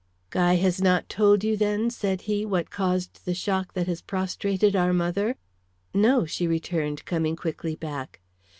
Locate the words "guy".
0.31-0.55